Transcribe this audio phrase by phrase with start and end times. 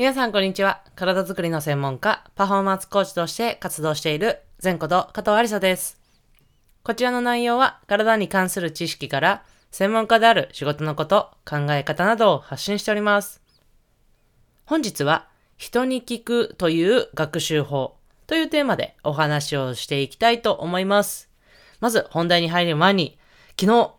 [0.00, 0.80] 皆さんこんにちは。
[0.96, 6.00] 体づくりの専門家、パフォーマンスコーチとして活動している前こと加藤ありさです。
[6.82, 13.42] こちらの内容は体に関する知識から専門家である仕事のこと、考え方などを発信しております。
[14.64, 15.28] 本日は
[15.58, 21.28] 人に聞くという学習法というテーマでお話をしていきたいと思います。
[21.78, 23.18] まず本題に入る前に、
[23.60, 23.92] 昨日、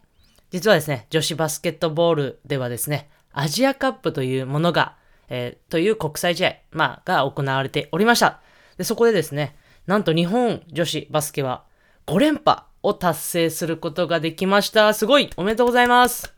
[0.50, 5.00] 実はですね、女子バスケットボールではですね、アジアカップというものが、
[5.34, 8.41] えーという国際試合、まあ、が行われておりました。
[8.77, 9.55] で、そこでですね、
[9.88, 11.63] なんと日本女子バスケは
[12.05, 14.94] 5連覇を達成することができました。
[14.94, 16.34] すごいおめでとうございます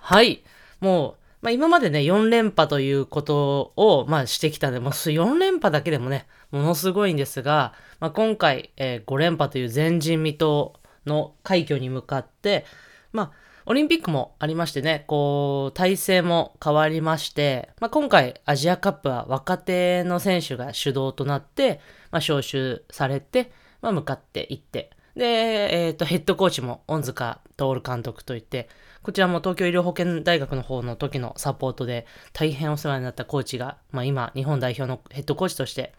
[0.00, 0.42] はい。
[0.80, 10.72] もう、まあ今までね、4連覇ということを、まあしてきたんで、もう4連覇だけでもね、ものすごいんですが、まあ今回、えー5連覇という前人未到
[11.04, 12.64] の快挙に向かって、
[13.12, 13.32] まあ、
[13.66, 28.68] オリンピックもありましてね、こう、体制も変わりまして、まあ今回アジアカップは若手の選手が主導となって、まあ招集されて、まあ向かっていって、で、えっ、と、ヘッドコーチも恩塚徹監督といって、
[29.02, 35.92] こちらも東京医療保険大学の方の時のサポートで大変お世話になったコーチが、まあ今、日本代表のヘッドコーチとして、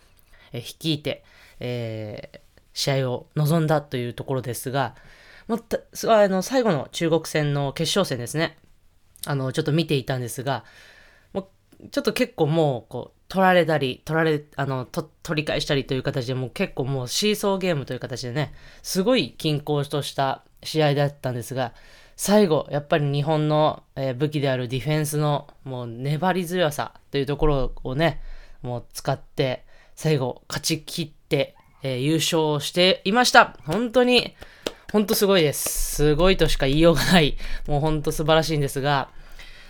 [0.54, 1.24] え率いて、
[1.60, 4.96] えー試合を臨んだというところですが、
[5.48, 8.58] もったすあの最後の中国戦の決勝戦ですね。
[9.26, 10.64] あの、ちょっと見ていたんですが、
[11.34, 21.74] もうちょっと結構もう、こう、取られたり、取られ、あの、と取り返したりという形でもう結構もうシーソーゲームという形でね、すごい均衡とした試合だったんですが、
[22.18, 23.84] 最後、やっぱり日本の、
[24.18, 28.22] 武器であるディフェンスのもう粘り強さというところをね、
[28.62, 33.58] もう使って、最後、勝ち切って、えー優勝していました。
[33.66, 34.36] 本当に、
[34.92, 35.96] 本当すごいです。
[35.96, 37.38] すごいとしか言いようがない。
[37.68, 39.10] もう本当素晴らしいんですが、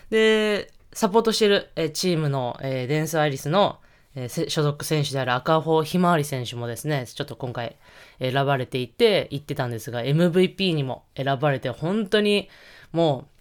[0.10, 3.80] で、サポートしてる、えチームの、えーデンスアイリスの、
[4.16, 7.78] えー所属選手である赤穂ひまわり選手もですね、ちょっと今回
[8.20, 12.50] 選ばれていて、言ってたんですが、MVP にも選ばれて、本当に
[12.92, 13.32] もう、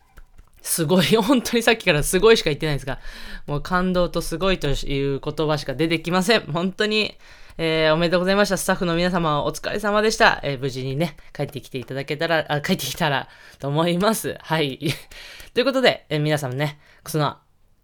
[0.62, 2.98] すごい、 本当にさっきからすごいしか言ってないんですが、
[3.46, 6.40] もう感動とすごいという言葉しか出てきません。
[6.52, 7.16] 本当に、
[7.62, 8.56] えーおめでとうございました。
[8.56, 10.40] スタッフの皆様お疲れ様でした。
[10.42, 13.28] えー無事にね、帰ってきていただけたら、あ、帰ってきたら
[13.58, 14.38] と思います。
[14.40, 14.78] はい。
[15.52, 17.36] ということで、えー皆さんね、その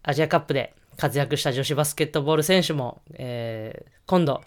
[0.02, 4.42] アジアカップで活躍した女子バスケットボール選手も、えー今度、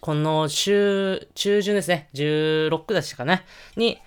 [0.00, 3.44] この週、中旬ですね、16でしたかね、
[3.76, 4.00] に、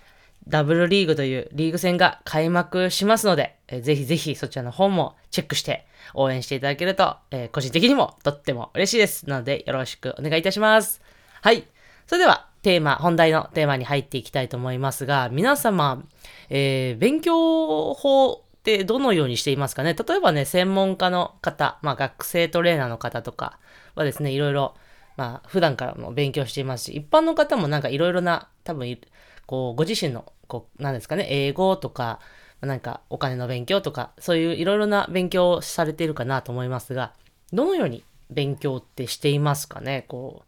[0.46, 9.30] ダブルリーグというリーグ戦が開幕しますので、えーぜひぜひそちらの方もチェックして応援していただけると、えー個人的にもとっても嬉しいです。
[9.30, 11.02] なのでよろしくお願いいたします。
[11.42, 11.66] はい。
[12.08, 16.04] それではテーマ、本題のテーマに入っていきたいと思いますが、皆様、
[16.50, 19.94] えー勉強法ってどのようにしていますかね？
[19.94, 23.60] 例えばね、専門家の方、まあ学生トレーナーの方とか
[23.96, 24.76] はですね、いろいろ
[25.18, 29.00] まあ、普段からも勉強していますし、一般の方もなんかいろいろな、多分、
[29.46, 32.20] こう、ご自身の、こう、なんですかね、英語とか、
[32.62, 37.14] なんかお金の勉強とか、そういういろいろな勉強をされているかなと思いますが、
[37.54, 40.06] どのように勉強ってしていますかね？
[40.08, 40.48] こう、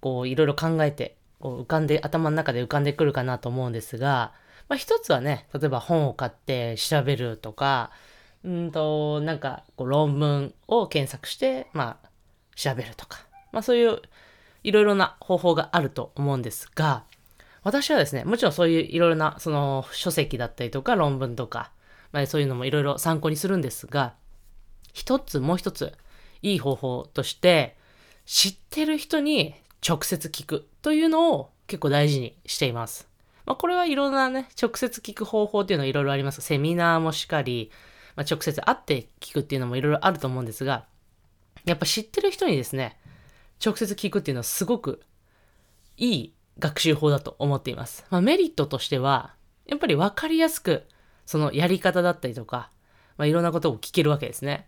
[0.00, 4.32] こう、いろいろ考えて、こう浮かんで、頭の中で浮かんでくるかなと思うんですが、
[4.68, 7.90] まあ一つはね、例えば本を買って調べるとか、
[8.44, 12.08] うんと、なんか、こう論文を検索して、まあ、
[12.54, 13.20] 調べるとか、
[13.52, 14.02] まあそういう
[14.62, 17.04] いろいろな方法があると思うんですが、
[17.62, 21.72] 私はですね、もちろんそういういろいろなその書籍だったりとか論文とか、
[22.12, 24.14] まあそういうのもいろいろ参考にするんですが、
[24.92, 25.92] 一つもう一つ
[26.42, 27.76] いい方法として、
[28.24, 29.54] 知ってる人に
[29.86, 33.08] 直接聞くというのを結構大事にしています。
[33.46, 36.40] まあこれはいろんなね、直接聞く方法っていうのはいろいろあります。
[36.40, 37.70] セミナーもしっかり、
[38.16, 40.86] まあ、直接会って聞くっていうのもいろいろあると思うんですが、
[41.64, 42.98] やっぱ知ってる人にですね、
[43.64, 45.00] 直接聞くっていうのはすごく
[45.96, 48.04] いい学習法だと思っています。
[48.10, 49.34] まあ、メリットとしては、
[49.66, 50.86] やっぱり分かりやすく、
[51.26, 52.70] そのやり方だったりとか、
[53.16, 54.66] まあ、いろんなことを聞けるわけですね。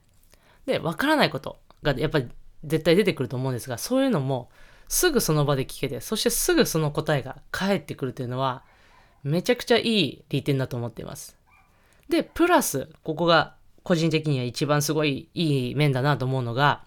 [0.67, 2.29] で、分からないことがやっぱり
[2.65, 4.51] 絶対出てくると思うんですが、そういうのも
[4.89, 8.63] すぐその場で聞けて、そしてすぐその答えが返ってくるというのは、
[9.23, 11.37] めちゃくちゃいい利点だと思っています。
[12.09, 16.85] で、プラス、ここが個人的には一番すごいいい面だなと思うのが、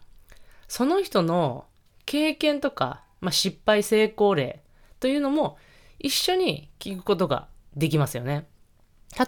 [0.68, 1.66] その人の
[2.06, 4.63] 経験とか、まあ、失敗成功例
[5.04, 5.58] というのも
[6.00, 8.48] 一緒に聞くことができますよね。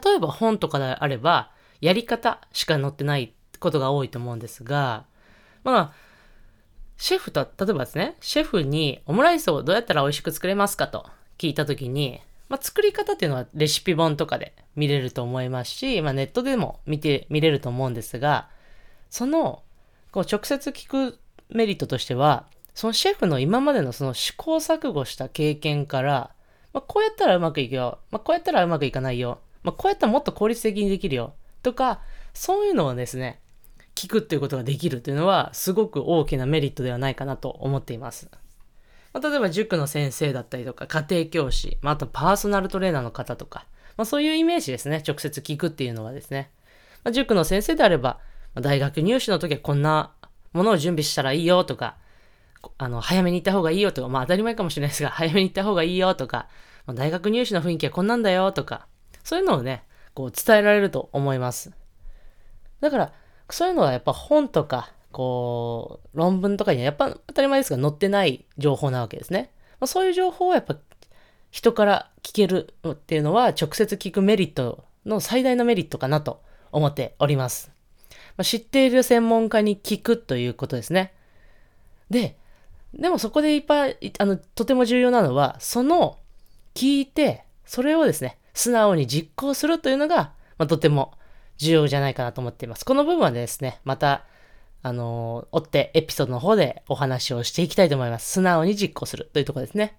[0.06, 1.51] 例えば本とかであれば、
[1.81, 5.04] やり方しか載ってないことが多いと思うんですが、
[5.66, 5.94] まあ、
[6.95, 18.48] シェフと、例えばですね、シェフにオムライスをどうやったら美味しく作れますかと聞いたときに、まあ、作り方っていうのはレシピ本とかで見れると思いますし、まあ、ネットでも見て、見れると思うんですが、
[19.10, 19.62] その、
[20.13, 21.19] こう直接聞く
[21.50, 26.31] メリットとしては、そのシェフの今までのその試行錯誤した経験から、
[26.74, 28.00] まあ、こうやったらうまくいくよ。
[28.12, 29.39] まあ、こうやったらうまくいかないよ。
[29.63, 31.33] まあ、こうやったらもっと効率的にできるよ。
[31.63, 32.01] とか、
[32.33, 33.39] そういうのをですね、
[33.95, 38.30] 聞くっていうことができるっていうのは、すごく大きなメリットではないかなと思っています。
[39.13, 45.01] まあ、例えば塾の先生だったりとか、家庭教師、まあ、あとパーソナルトレーナーの方とか、まあ、そういうイメージですね。
[45.07, 46.51] 直接聞くっていうのはですね。
[47.06, 48.19] まあ、塾の先生であれば、
[48.54, 50.12] まあ、大学入試の時はこんな
[50.51, 51.95] ものを準備したらいいよとか、
[52.77, 56.47] あの、早めに行った方がいいよとか、まあ当たり前かもしれないですが、早めに行った方がいいよとか、
[56.94, 58.88] 大学入試の雰囲気はこんなんだよとか、
[59.23, 59.83] そういうのをね、
[60.13, 61.71] こう伝えられると思います。
[62.81, 63.13] だから、
[63.50, 69.51] そういうのはやっぱ本とか、こう、論文とかにはやっぱ当たり前ですが載ってない情報なわけですね。
[69.79, 70.77] まあ、そういう情報をやっぱ
[71.51, 76.41] 人から聞けるっていうのは直接聞くメリットの最大のメリットかなと
[76.71, 77.71] 思っております。
[78.38, 81.13] まあ、知っている専門家に聞くということですね。
[82.09, 82.38] で、
[82.95, 86.19] でもそこでいっぱい、あの、とても重要なのは、その
[86.74, 91.13] 聞いて、それをですね、素直に実行するというのが、まあ、とても
[91.57, 92.86] 重要じゃないかなと思っています。
[92.86, 94.25] この部分はですね、また、
[94.81, 98.31] あの追ってエピソードの方でお話をしていきたいと思います。
[98.31, 99.97] 素直に実行するというところですね。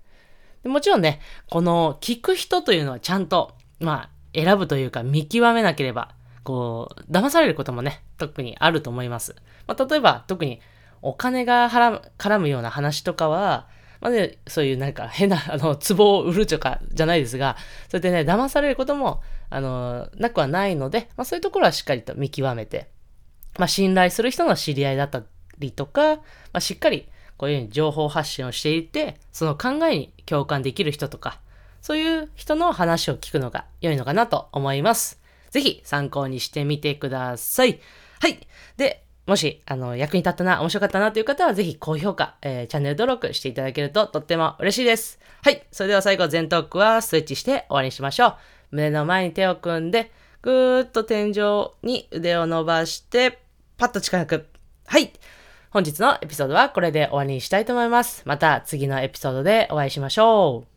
[0.62, 1.20] でもちろんね、
[1.50, 6.14] この聞く人というのはちゃんと、まあ、選ぶというか見極めなければ、
[6.44, 9.34] こう、騙されることもね、特にあると思います。
[9.66, 10.60] まあ、例えば、特に
[11.08, 13.68] お金が絡むような話とかは、
[14.00, 17.56] まあね、そういうなんか変な、あの、壺を売るとかじゃないですが、
[17.88, 22.90] そうやってね、騙されることも、あの、なくはないので、まあそういうところはしっかりと見極めて、
[23.58, 25.22] まあ信頼する人の知り合いだった
[25.58, 26.22] りとか、ま
[26.54, 31.40] あしっかりこういうふうに情報発信をしていて、その考えに共感できる人とか、
[31.80, 35.20] そういう人の話を聞くのが良いのかなと思います。
[35.50, 37.80] ぜひ参考にしてみてください。
[38.20, 38.46] はい。
[38.76, 45.18] で、もし、あの、役に立ったな、面白かったなという方は、ぜひ高評価、えー、チャンネル登録していただけるととっても嬉しいです。
[45.42, 45.66] はい。
[45.72, 48.36] それでは最後、全トークはストレッチして終わりにしましょう。
[48.70, 50.12] 胸の前に手を組んで、
[50.42, 53.40] ぐーっと天井に腕を伸ばして、
[53.78, 54.46] パッと力く。
[54.86, 55.12] はい。
[55.70, 58.22] 本日のエピソードはこれで終わりにしたいと思います。
[58.24, 60.75] また次のエピソードでお会いしましょう。